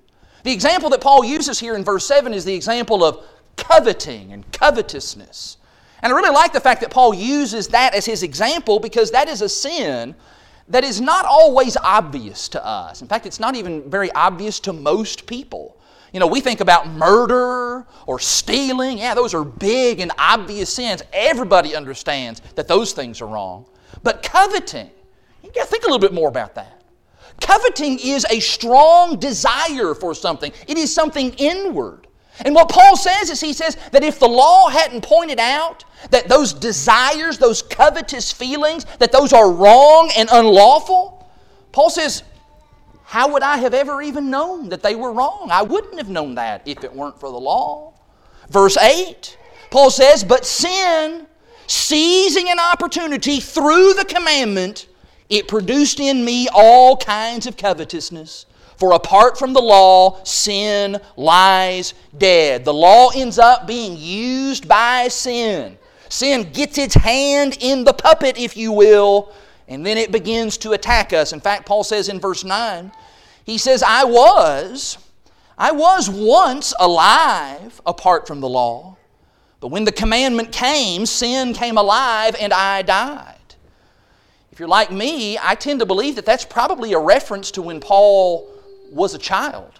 [0.44, 3.26] The example that Paul uses here in verse 7 is the example of
[3.58, 5.58] coveting and covetousness.
[6.02, 9.28] And I really like the fact that Paul uses that as his example because that
[9.28, 10.16] is a sin
[10.68, 13.02] that is not always obvious to us.
[13.02, 15.78] In fact, it's not even very obvious to most people.
[16.14, 18.98] You know, we think about murder or stealing.
[18.98, 21.04] Yeah, those are big and obvious sins.
[21.14, 23.66] Everybody understands that those things are wrong.
[24.04, 24.90] But coveting,
[25.44, 26.81] you got to think a little bit more about that.
[27.42, 32.08] Coveting is a strong desire for something, it is something inward.
[32.46, 36.28] And what Paul says is he says that if the law hadn't pointed out that
[36.28, 41.30] those desires, those covetous feelings, that those are wrong and unlawful,
[41.72, 42.24] Paul says,
[43.12, 45.50] how would I have ever even known that they were wrong?
[45.52, 47.94] I wouldn't have known that if it weren't for the law.
[48.50, 49.38] Verse 8,
[49.70, 51.28] Paul says, But sin,
[51.68, 54.88] seizing an opportunity through the commandment,
[55.32, 58.46] it produced in me all kinds of covetousness.
[58.76, 62.66] For apart from the law, sin lies dead.
[62.66, 65.78] The law ends up being used by sin.
[66.10, 69.32] Sin gets its hand in the puppet, if you will,
[69.70, 71.32] and then it begins to attack us.
[71.32, 72.92] In fact, Paul says in verse 9,
[73.46, 74.98] he says, I was,
[75.58, 78.98] I was once alive apart from the law,
[79.62, 83.36] but when the commandment came, sin came alive and I died.
[84.52, 87.80] If you're like me, I tend to believe that that's probably a reference to when
[87.80, 88.50] Paul
[88.92, 89.80] was a child.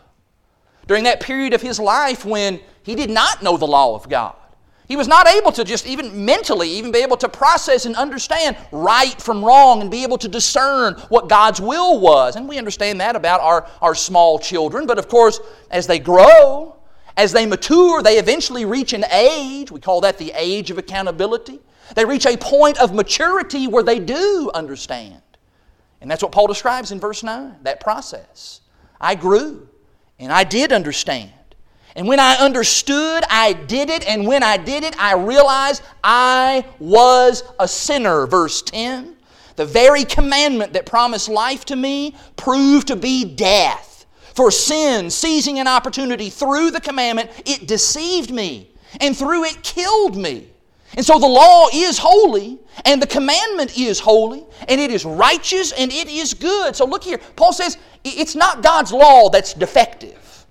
[0.88, 4.36] During that period of his life when he did not know the law of God.
[4.88, 8.58] He was not able to just even mentally even be able to process and understand
[8.74, 12.36] right from wrong and be able to discern what God's will was.
[12.36, 14.86] And we understand that about our, our small children.
[14.88, 16.76] But of course, as they grow,
[17.16, 19.72] as they mature, they eventually reach an age.
[19.72, 21.62] We call that the age of accountability.
[21.96, 25.22] They reach a point of maturity where they do understand.
[26.02, 28.62] And that's what Paul describes in verse 9 that process.
[29.00, 29.68] I grew
[30.20, 31.32] and I did understand.
[31.96, 34.08] And when I understood, I did it.
[34.08, 38.28] And when I did it, I realized I was a sinner.
[38.28, 39.18] Verse 10.
[39.58, 44.06] The very commandment that promised life to me proved to be death.
[44.34, 48.72] For sin, seizing an opportunity through the commandment, it deceived me.
[49.02, 50.51] And through it killed me.
[50.98, 55.72] And so the law is holy, and the commandment is holy, and it is righteous,
[55.72, 56.76] and it is good.
[56.76, 57.20] So look here.
[57.36, 60.46] Paul says it's not God's law that's defective.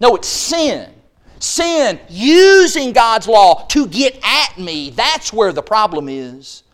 [0.00, 0.92] No, it's sin.
[1.38, 4.90] Sin using God's law to get at me.
[4.90, 6.64] That's where the problem is.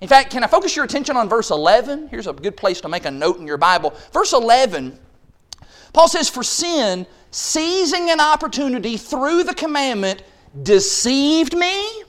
[0.00, 2.08] In fact, can I focus your attention on verse 11?
[2.08, 3.94] Here's a good place to make a note in your Bible.
[4.12, 4.98] Verse 11,
[5.92, 10.22] Paul says, For sin, seizing an opportunity through the commandment,
[10.62, 12.04] deceived me,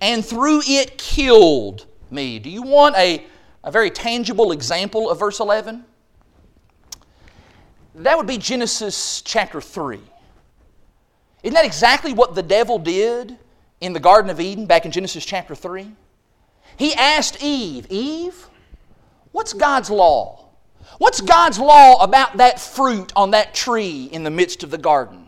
[0.00, 2.38] and through it killed me.
[2.38, 3.24] Do you want a,
[3.62, 5.84] a very tangible example of verse 11?
[7.96, 10.00] That would be Genesis chapter 3.
[11.42, 13.36] Isn't that exactly what the devil did
[13.80, 15.90] in the Garden of Eden back in Genesis chapter 3?
[16.76, 18.46] He asked Eve, Eve,
[19.32, 20.46] what's God's law?
[20.98, 25.19] What's God's law about that fruit on that tree in the midst of the garden?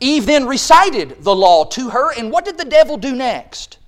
[0.00, 3.78] Eve then recited the law to her, and what did the devil do next?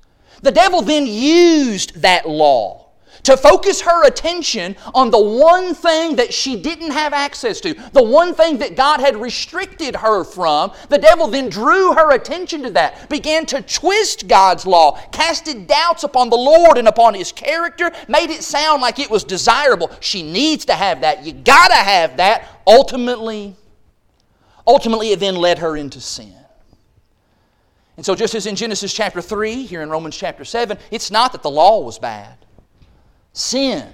[0.42, 2.82] The devil then used that law
[3.24, 8.02] to focus her attention on the one thing that she didn't have access to, the
[8.02, 10.72] one thing that God had restricted her from.
[10.88, 16.04] The devil then drew her attention to that, began to twist God's law, casted doubts
[16.04, 19.90] upon the Lord and upon His character, made it sound like it was desirable.
[20.00, 21.24] She needs to have that.
[21.24, 22.48] You gotta have that.
[22.66, 23.56] Ultimately,
[24.66, 26.34] ultimately, it then led her into sin.
[27.96, 31.32] And so, just as in Genesis chapter 3, here in Romans chapter 7, it's not
[31.32, 32.36] that the law was bad.
[33.32, 33.92] Sin.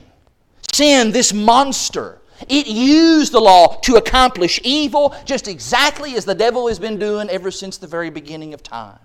[0.72, 2.20] Sin, this monster.
[2.48, 7.28] It used the law to accomplish evil just exactly as the devil has been doing
[7.28, 8.98] ever since the very beginning of time.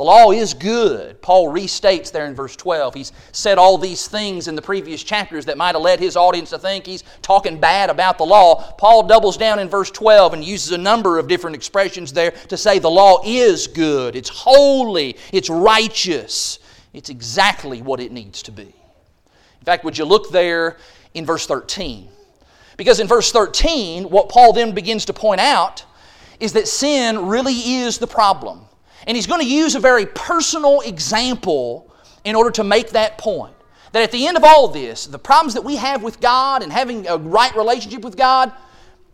[0.00, 1.20] The law is good.
[1.20, 2.94] Paul restates there in verse 12.
[2.94, 6.48] He's said all these things in the previous chapters that might have led his audience
[6.48, 8.72] to think he's talking bad about the law.
[8.78, 12.56] Paul doubles down in verse 12 and uses a number of different expressions there to
[12.56, 16.60] say the law is good, it's holy, it's righteous,
[16.94, 18.62] it's exactly what it needs to be.
[18.62, 20.78] In fact, would you look there
[21.12, 22.08] in verse 13?
[22.78, 25.84] Because in verse 13, what Paul then begins to point out
[26.40, 28.64] is that sin really is the problem.
[29.06, 31.92] And he's going to use a very personal example
[32.24, 33.54] in order to make that point.
[33.92, 36.72] That at the end of all this, the problems that we have with God and
[36.72, 38.52] having a right relationship with God,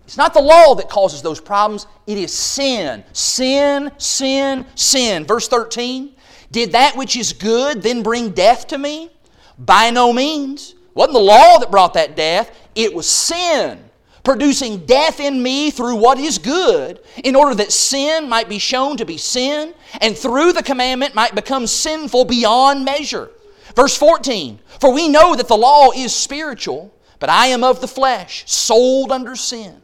[0.04, 3.02] it's not the law that causes those problems, it is sin.
[3.12, 5.24] Sin, sin, sin.
[5.24, 6.14] Verse 13
[6.50, 9.10] Did that which is good then bring death to me?
[9.58, 10.72] By no means.
[10.72, 13.85] It wasn't the law that brought that death, it was sin
[14.26, 18.96] producing death in me through what is good, in order that sin might be shown
[18.96, 23.30] to be sin, and through the commandment might become sinful beyond measure.
[23.76, 27.86] Verse 14 For we know that the law is spiritual, but I am of the
[27.86, 29.80] flesh, sold under sin.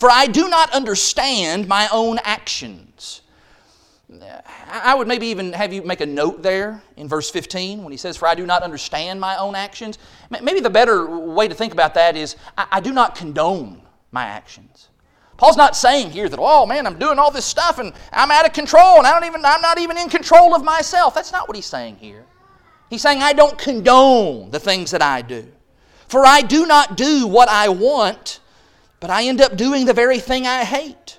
[0.00, 3.22] For I do not understand my own actions.
[4.68, 7.96] I would maybe even have you make a note there in verse 15 when he
[7.96, 9.98] says, For I do not understand my own actions.
[10.30, 14.88] Maybe the better way to think about that is, I, do not condone my actions.
[15.36, 18.46] Paul's not saying here that, oh man, I'm doing all this stuff and I'm out
[18.46, 21.14] of control and I don't even, I'm not even in control of myself.
[21.14, 22.24] That's not what he's saying here.
[22.90, 25.46] He's saying, I don't condone the things that I do.
[26.08, 28.40] For I do not do what I want,
[29.00, 31.18] but I end up doing the very thing I hate.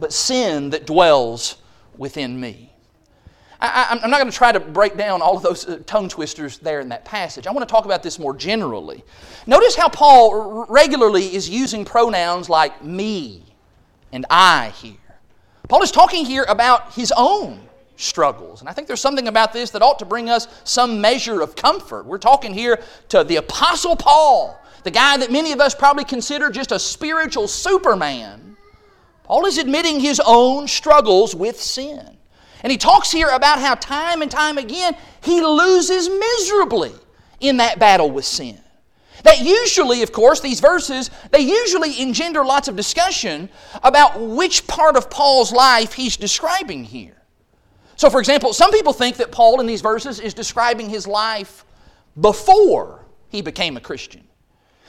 [0.00, 1.56] but sin that dwells
[1.96, 2.70] within me.
[3.62, 6.58] I, am not going to try to break down all of those uh, tongue twisters
[6.58, 7.46] there in that passage.
[7.46, 9.04] I want to talk about this more generally.
[9.46, 13.42] Notice how Paul regularly is using pronouns like me
[14.12, 14.96] and I here.
[15.68, 17.60] Paul is talking here about his own
[17.96, 18.60] struggles.
[18.60, 21.54] And I think there's something about this that ought to bring us some measure of
[21.54, 22.06] comfort.
[22.06, 26.50] We're talking here to the Apostle Paul, the guy that many of us probably consider
[26.50, 28.49] just a spiritual superman.
[29.30, 32.04] Paul is admitting his own struggles with sin.
[32.64, 36.90] And he talks here about how time and time again he loses miserably
[37.38, 38.58] in that battle with sin.
[39.22, 43.48] That usually, of course, these verses, they usually engender lots of discussion
[43.84, 47.22] about which part of Paul's life he's describing here.
[47.94, 51.64] So, for example, some people think that Paul in these verses is describing his life
[52.20, 54.24] before he became a Christian.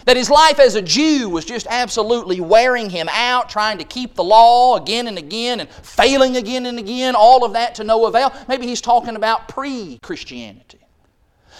[0.05, 4.15] That his life as a Jew was just absolutely wearing him out, trying to keep
[4.15, 8.05] the law again and again and failing again and again, all of that to no
[8.05, 8.33] avail.
[8.47, 10.79] Maybe he's talking about pre Christianity.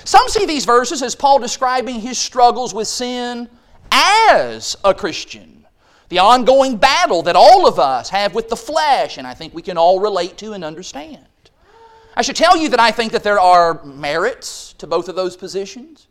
[0.04, 3.49] Some see these verses as Paul describing his struggles with sin
[3.91, 5.62] as a Christian
[6.12, 9.62] the ongoing battle that all of us have with the flesh, and I think we
[9.62, 11.25] can all relate to and understand.
[12.17, 15.38] I should tell you that I think that there are merits to both of those
[15.38, 16.08] positions.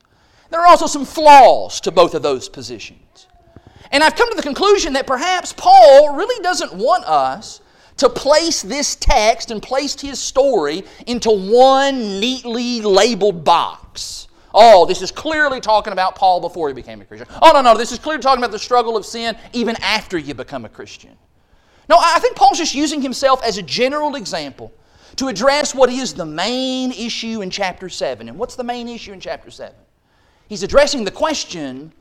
[0.50, 3.26] There are also some flaws to both of those positions.
[3.92, 7.60] And I've come to the conclusion that perhaps Paul really doesn't want us
[7.98, 14.28] to place this text and place his story into one neatly labeled box.
[14.52, 17.28] Oh, this is clearly talking about Paul before he became a Christian.
[17.42, 20.34] Oh, no, no, this is clearly talking about the struggle of sin even after you
[20.34, 21.16] become a Christian.
[21.88, 24.72] No, I think Paul's just using himself as a general example
[25.16, 28.28] to address what is the main issue in chapter 7.
[28.28, 29.74] And what's the main issue in chapter 7?
[30.50, 31.92] He's addressing the question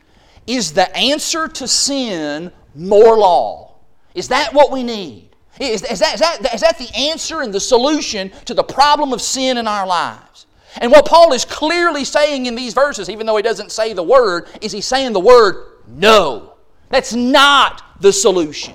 [0.48, 3.76] is the answer to sin more law?
[4.16, 5.30] Is that what we need?
[5.60, 9.14] Is, is, that, is, that, is that the answer and the solution to the problem
[9.14, 10.48] of sin in our lives?
[10.78, 14.02] And what Paul is clearly saying in these verses, even though he doesn't say the
[14.02, 16.56] word, is he's saying the word no.
[16.90, 18.74] That's not the solution.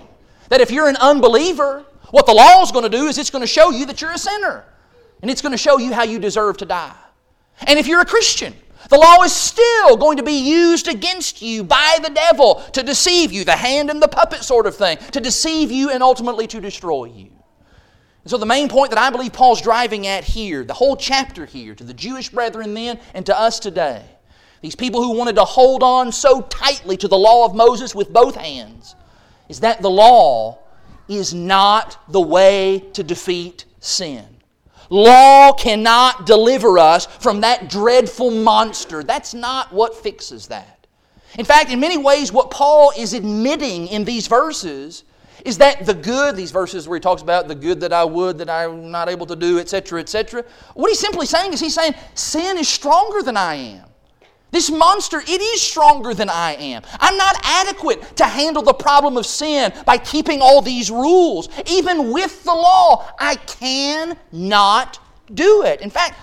[0.50, 3.42] That if you're an unbeliever, what the law is going to do is it's going
[3.42, 4.64] to show you that you're a sinner.
[5.20, 6.94] And it's going to show you how you deserve to die.
[7.66, 8.54] And if you're a Christian,
[8.90, 13.32] the law is still going to be used against you by the devil to deceive
[13.32, 16.60] you, the hand and the puppet sort of thing, to deceive you and ultimately to
[16.60, 17.30] destroy you.
[18.24, 21.44] And so, the main point that I believe Paul's driving at here, the whole chapter
[21.44, 24.02] here, to the Jewish brethren then and to us today,
[24.62, 28.12] these people who wanted to hold on so tightly to the law of Moses with
[28.12, 28.94] both hands,
[29.50, 30.58] is that the law
[31.06, 34.24] is not the way to defeat sin.
[34.90, 39.02] Law cannot deliver us from that dreadful monster.
[39.02, 40.86] That's not what fixes that.
[41.38, 45.04] In fact, in many ways, what Paul is admitting in these verses
[45.44, 48.38] is that the good, these verses where he talks about the good that I would,
[48.38, 50.44] that I'm not able to do, etc., etc.,
[50.74, 53.88] what he's simply saying is he's saying sin is stronger than I am.
[54.54, 56.82] This monster, it is stronger than I am.
[57.00, 61.48] I'm not adequate to handle the problem of sin by keeping all these rules.
[61.66, 65.00] Even with the law, I cannot
[65.34, 65.80] do it.
[65.80, 66.20] In fact,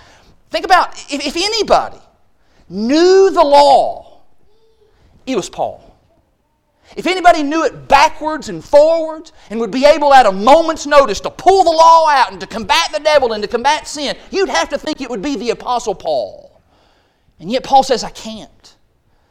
[0.48, 1.98] think about if, if anybody
[2.70, 4.22] knew the law,
[5.26, 5.94] it was Paul.
[6.96, 11.20] If anybody knew it backwards and forwards and would be able at a moment's notice
[11.20, 14.48] to pull the law out and to combat the devil and to combat sin, you'd
[14.48, 16.51] have to think it would be the Apostle Paul.
[17.38, 18.76] And yet Paul says, I can't.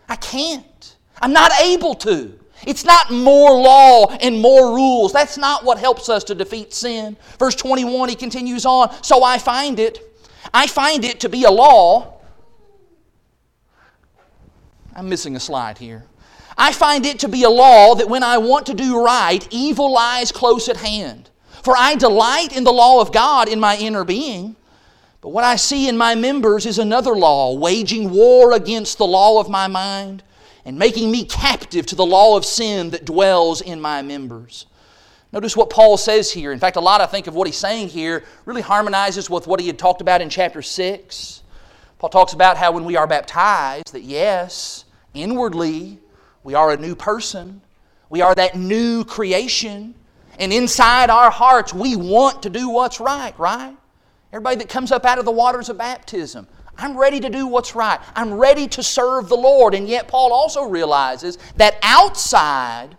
[0.09, 0.97] I can't.
[1.21, 2.37] I'm not able to.
[2.67, 5.13] It's not more law and more rules.
[5.13, 7.17] That's not what helps us to defeat sin.
[7.39, 8.91] Verse 21, he continues on.
[9.03, 9.99] So I find it,
[10.53, 12.19] I find it to be a law.
[14.95, 16.05] I'm missing a slide here.
[16.57, 19.91] I find it to be a law that when I want to do right, evil
[19.91, 21.29] lies close at hand.
[21.63, 24.55] For I delight in the law of God in my inner being.
[25.21, 29.39] But what I see in my members is another law, waging war against the law
[29.39, 30.23] of my mind
[30.65, 34.65] and making me captive to the law of sin that dwells in my members.
[35.31, 36.51] Notice what Paul says here.
[36.51, 39.59] In fact, a lot, I think, of what he's saying here really harmonizes with what
[39.59, 41.43] he had talked about in chapter 6.
[41.99, 45.99] Paul talks about how when we are baptized, that yes, inwardly,
[46.43, 47.61] we are a new person.
[48.09, 49.93] We are that new creation.
[50.39, 53.75] And inside our hearts, we want to do what's right, right?
[54.33, 57.75] Everybody that comes up out of the waters of baptism, I'm ready to do what's
[57.75, 57.99] right.
[58.15, 59.73] I'm ready to serve the Lord.
[59.73, 62.97] And yet, Paul also realizes that outside,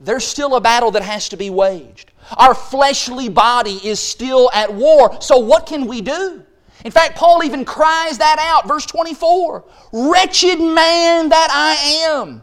[0.00, 2.12] there's still a battle that has to be waged.
[2.36, 5.20] Our fleshly body is still at war.
[5.20, 6.42] So, what can we do?
[6.84, 12.42] In fact, Paul even cries that out, verse 24 Wretched man that I am,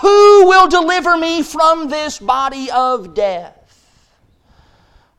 [0.00, 3.54] who will deliver me from this body of death?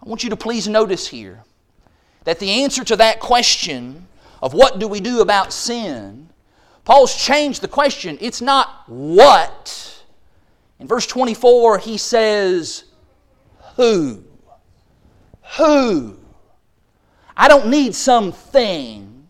[0.01, 1.43] I want you to please notice here
[2.27, 4.05] that the answer to that question
[4.41, 6.27] of what do we do about sin,
[6.83, 8.17] Paul's changed the question.
[8.19, 10.03] It's not what.
[10.77, 12.83] In verse 24, he says,
[13.77, 14.25] Who?
[15.55, 16.17] Who?
[17.37, 19.25] I don't need something.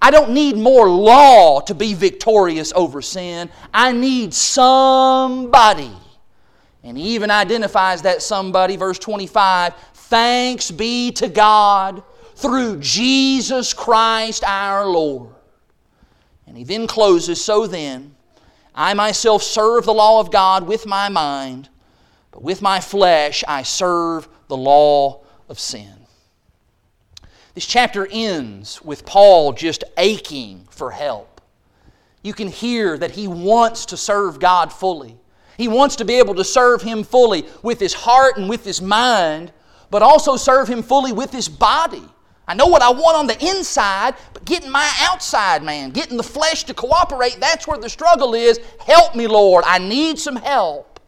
[0.00, 3.50] I don't need more law to be victorious over sin.
[3.74, 5.92] I need somebody.
[6.82, 12.02] And he even identifies that somebody, verse 25 Thanks be to God
[12.34, 15.34] through Jesus Christ our Lord.
[16.46, 18.14] And he then closes So then,
[18.74, 21.68] I myself serve the law of God with my mind,
[22.30, 25.94] but with my flesh I serve the law of sin.
[27.54, 31.40] This chapter ends with Paul just aching for help.
[32.22, 35.18] You can hear that he wants to serve God fully.
[35.56, 38.80] He wants to be able to serve Him fully with his heart and with his
[38.80, 39.52] mind,
[39.90, 42.02] but also serve Him fully with his body.
[42.52, 46.22] I know what I want on the inside, but getting my outside man, getting the
[46.22, 48.60] flesh to cooperate, that's where the struggle is.
[48.86, 49.64] Help me, Lord.
[49.66, 51.00] I need some help.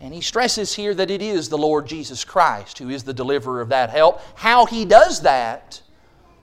[0.00, 3.60] And he stresses here that it is the Lord Jesus Christ who is the deliverer
[3.60, 4.20] of that help.
[4.34, 5.80] How he does that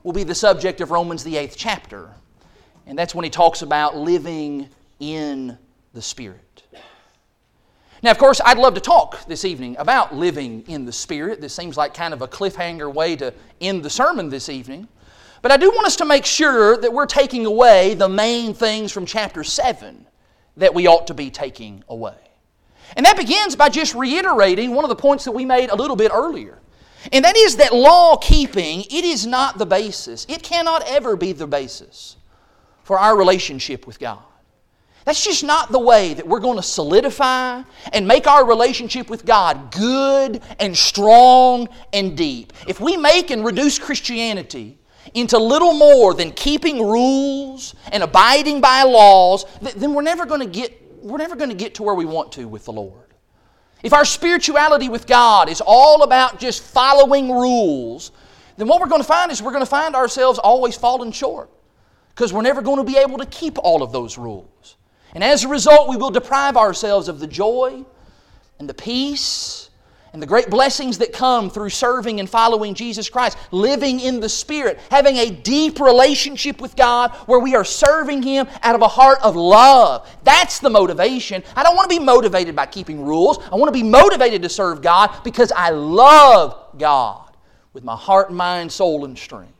[0.04, 2.08] will be the subject of Romans, the eighth chapter.
[2.86, 4.70] And that's when he talks about living
[5.00, 5.58] in
[5.92, 6.53] the Spirit.
[8.04, 11.40] Now, of course, I'd love to talk this evening about living in the Spirit.
[11.40, 13.32] This seems like kind of a cliffhanger way to
[13.62, 14.88] end the sermon this evening.
[15.40, 18.92] But I do want us to make sure that we're taking away the main things
[18.92, 20.06] from chapter 7
[20.58, 22.18] that we ought to be taking away.
[22.94, 25.96] And that begins by just reiterating one of the points that we made a little
[25.96, 26.58] bit earlier.
[27.10, 30.26] And that is that law keeping, it is not the basis.
[30.28, 32.16] It cannot ever be the basis
[32.82, 34.22] for our relationship with God.
[35.04, 39.26] That's just not the way that we're going to solidify and make our relationship with
[39.26, 42.54] God good and strong and deep.
[42.66, 44.78] If we make and reduce Christianity
[45.12, 49.44] into little more than keeping rules and abiding by laws,
[49.76, 52.32] then we're never going to get we're never going to get to where we want
[52.32, 53.04] to with the Lord.
[53.82, 58.10] If our spirituality with God is all about just following rules,
[58.56, 61.50] then what we're going to find is we're going to find ourselves always falling short
[62.08, 64.76] because we're never going to be able to keep all of those rules.
[65.14, 67.84] And as a result, we will deprive ourselves of the joy
[68.58, 69.70] and the peace
[70.12, 74.28] and the great blessings that come through serving and following Jesus Christ, living in the
[74.28, 78.88] Spirit, having a deep relationship with God where we are serving Him out of a
[78.88, 80.08] heart of love.
[80.22, 81.42] That's the motivation.
[81.56, 83.38] I don't want to be motivated by keeping rules.
[83.50, 87.36] I want to be motivated to serve God because I love God
[87.72, 89.53] with my heart, mind, soul, and strength.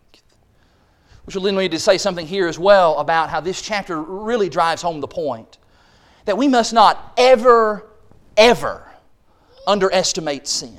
[1.25, 4.49] Which will lead me to say something here as well about how this chapter really
[4.49, 5.59] drives home the point
[6.27, 7.87] that we must not ever,
[8.37, 8.87] ever
[9.67, 10.79] underestimate sin.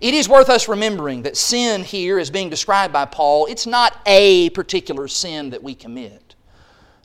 [0.00, 3.46] It is worth us remembering that sin here is being described by Paul.
[3.46, 6.34] It's not a particular sin that we commit.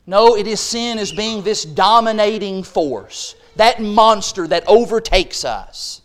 [0.06, 6.02] No, it is sin as being this dominating force, that monster that overtakes us.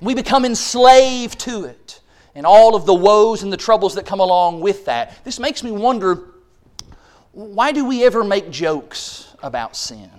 [0.00, 1.99] We become enslaved to it
[2.34, 5.24] and all of the woes and the troubles that come along with that.
[5.24, 6.26] This makes me wonder
[7.32, 10.10] why do we ever make jokes about sin?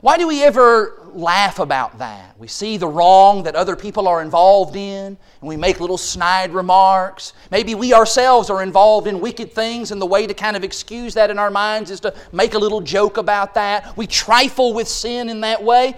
[0.00, 2.36] Why do we ever laugh about that?
[2.36, 6.52] We see the wrong that other people are involved in, and we make little snide
[6.52, 7.34] remarks.
[7.52, 11.14] Maybe we ourselves are involved in wicked things, and the way to kind of excuse
[11.14, 13.96] that in our minds is to make a little joke about that.
[13.96, 15.94] We trifle with sin in that way.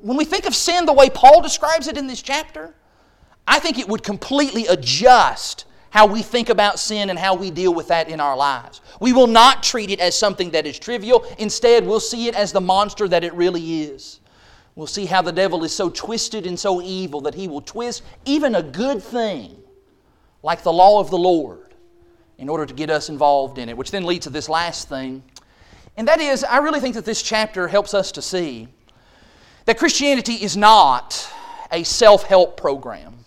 [0.00, 2.74] When we think of sin the way Paul describes it in this chapter,
[3.50, 7.74] I think it would completely adjust how we think about sin and how we deal
[7.74, 8.80] with that in our lives.
[9.00, 11.26] We will not treat it as something that is trivial.
[11.36, 14.20] Instead, we'll see it as the monster that it really is.
[14.76, 18.04] We'll see how the devil is so twisted and so evil that he will twist
[18.24, 19.60] even a good thing,
[20.44, 21.74] like the law of the Lord,
[22.38, 23.76] in order to get us involved in it.
[23.76, 25.24] Which then leads to this last thing.
[25.96, 28.68] And that is, I really think that this chapter helps us to see
[29.64, 31.28] that Christianity is not
[31.72, 33.19] a self help program.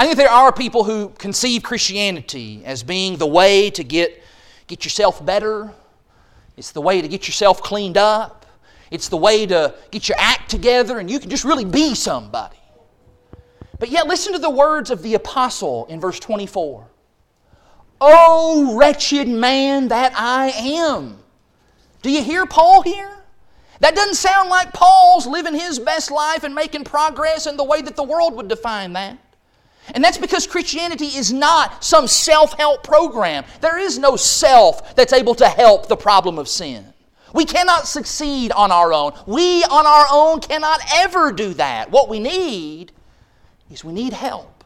[0.00, 4.22] I think there are people who conceive Christianity as being the way to get,
[4.66, 5.74] get yourself better,
[6.56, 8.46] it's the way to get yourself cleaned up,
[8.90, 12.56] it's the way to get your act together, and you can just really be somebody.
[13.78, 16.88] But yet, listen to the words of the apostle in verse 24.
[18.00, 21.18] Oh, wretched man that I am.
[22.00, 23.18] Do you hear Paul here?
[23.80, 27.82] That doesn't sound like Paul's living his best life and making progress in the way
[27.82, 29.18] that the world would define that.
[29.94, 33.44] And that's because Christianity is not some self help program.
[33.60, 36.92] There is no self that's able to help the problem of sin.
[37.32, 39.12] We cannot succeed on our own.
[39.26, 41.90] We on our own cannot ever do that.
[41.90, 42.92] What we need
[43.70, 44.64] is we need help.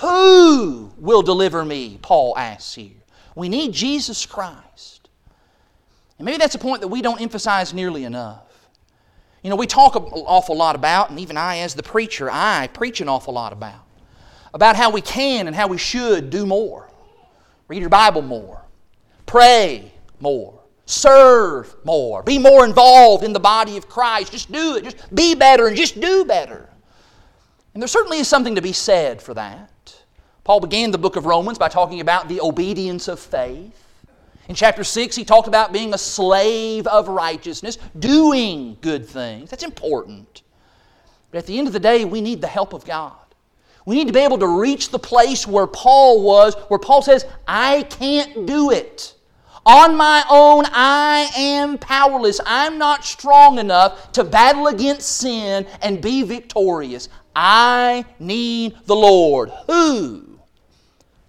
[0.00, 1.98] Who will deliver me?
[2.02, 2.92] Paul asks here.
[3.34, 5.08] We need Jesus Christ.
[6.18, 8.42] And maybe that's a point that we don't emphasize nearly enough.
[9.42, 12.68] You know, we talk an awful lot about, and even I, as the preacher, I
[12.72, 13.86] preach an awful lot about,
[14.54, 16.88] about how we can and how we should do more.
[17.68, 18.62] Read your Bible more,
[19.26, 24.32] pray more, serve more, be more involved in the body of Christ.
[24.32, 24.84] Just do it.
[24.84, 26.68] Just be better and just do better.
[27.74, 29.70] And there certainly is something to be said for that.
[30.44, 33.84] Paul began the book of Romans by talking about the obedience of faith.
[34.48, 39.50] In chapter 6, he talked about being a slave of righteousness, doing good things.
[39.50, 40.42] That's important.
[41.30, 43.12] But at the end of the day, we need the help of God.
[43.88, 47.24] We need to be able to reach the place where Paul was, where Paul says,
[47.46, 49.14] I can't do it.
[49.64, 52.38] On my own, I am powerless.
[52.44, 57.08] I'm not strong enough to battle against sin and be victorious.
[57.34, 59.50] I need the Lord.
[59.68, 60.38] Who?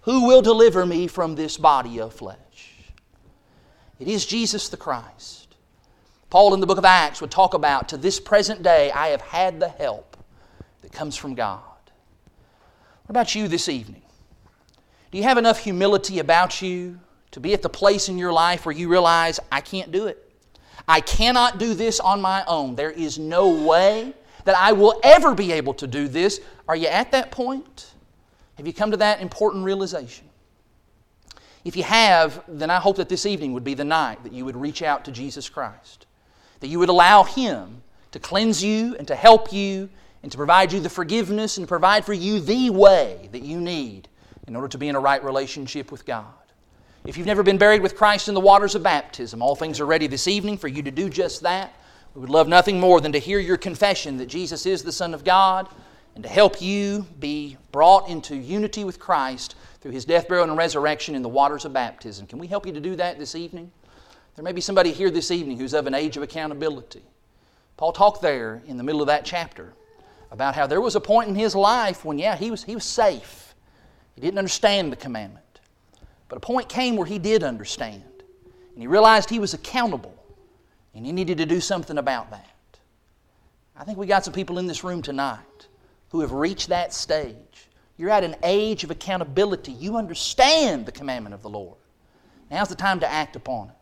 [0.02, 2.36] Who will deliver me from this body of flesh?
[3.98, 5.56] It is Jesus the Christ.
[6.28, 9.22] Paul in the book of Acts would talk about, to this present day, I have
[9.22, 10.18] had the help
[10.82, 11.62] that comes from God.
[13.10, 14.02] What about you this evening?
[15.10, 17.00] Do you have enough humility about you
[17.32, 20.32] to be at the place in your life where you realize, I can't do it?
[20.86, 22.76] I cannot do this on my own.
[22.76, 26.40] There is no way that I will ever be able to do this.
[26.68, 27.94] Are you at that point?
[28.58, 30.28] Have you come to that important realization?
[31.64, 34.44] If you have, then I hope that this evening would be the night that you
[34.44, 36.06] would reach out to Jesus Christ,
[36.60, 37.82] that you would allow Him
[38.12, 39.88] to cleanse you and to help you
[40.22, 44.08] and to provide you the forgiveness and provide for you the way that you need
[44.46, 46.26] in order to be in a right relationship with God.
[47.04, 49.86] If you've never been buried with Christ in the waters of baptism, all things are
[49.86, 51.74] ready this evening for you to do just that.
[52.14, 55.14] We would love nothing more than to hear your confession that Jesus is the Son
[55.14, 55.68] of God
[56.14, 60.58] and to help you be brought into unity with Christ through his death, burial, and
[60.58, 62.26] resurrection in the waters of baptism.
[62.26, 63.70] Can we help you to do that this evening?
[64.36, 67.02] There may be somebody here this evening who's of an age of accountability.
[67.76, 69.72] Paul talked there in the middle of that chapter
[70.30, 72.84] about how there was a point in his life when, yeah, he was, he was
[72.84, 73.54] safe.
[74.14, 75.60] He didn't understand the commandment.
[76.28, 78.04] But a point came where he did understand.
[78.74, 80.14] And he realized he was accountable
[80.94, 82.46] and he needed to do something about that.
[83.76, 85.68] I think we got some people in this room tonight
[86.10, 87.68] who have reached that stage.
[87.96, 89.72] You're at an age of accountability.
[89.72, 91.76] You understand the commandment of the Lord.
[92.50, 93.74] Now's the time to act upon it.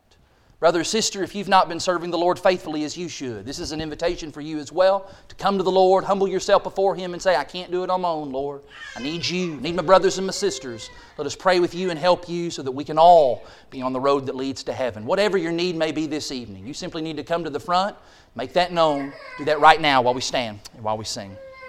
[0.59, 3.59] Brother or sister, if you've not been serving the Lord faithfully as you should, this
[3.59, 6.95] is an invitation for you as well to come to the Lord, humble yourself before
[6.95, 8.61] Him, and say, I can't do it on my own, Lord.
[8.93, 9.53] I need you.
[9.53, 10.89] I need my brothers and my sisters.
[11.17, 13.93] Let us pray with you and help you so that we can all be on
[13.93, 15.05] the road that leads to heaven.
[15.05, 17.95] Whatever your need may be this evening, you simply need to come to the front,
[18.35, 19.13] make that known.
[19.37, 21.37] Do that right now while we stand and while we sing.